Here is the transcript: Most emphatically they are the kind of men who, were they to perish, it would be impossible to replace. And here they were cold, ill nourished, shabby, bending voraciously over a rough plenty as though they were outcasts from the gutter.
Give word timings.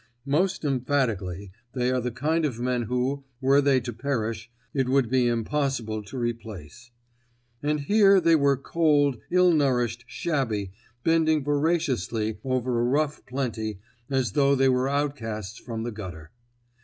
Most 0.25 0.65
emphatically 0.65 1.51
they 1.73 1.91
are 1.91 2.01
the 2.01 2.09
kind 2.09 2.43
of 2.43 2.59
men 2.59 2.81
who, 2.85 3.23
were 3.39 3.61
they 3.61 3.79
to 3.81 3.93
perish, 3.93 4.49
it 4.73 4.89
would 4.89 5.11
be 5.11 5.27
impossible 5.27 6.01
to 6.05 6.17
replace. 6.17 6.89
And 7.61 7.81
here 7.81 8.19
they 8.19 8.35
were 8.35 8.57
cold, 8.57 9.17
ill 9.29 9.53
nourished, 9.53 10.03
shabby, 10.07 10.71
bending 11.03 11.43
voraciously 11.43 12.39
over 12.43 12.79
a 12.79 12.83
rough 12.83 13.23
plenty 13.27 13.77
as 14.09 14.31
though 14.31 14.55
they 14.55 14.69
were 14.69 14.89
outcasts 14.89 15.59
from 15.59 15.83
the 15.83 15.91
gutter. 15.91 16.31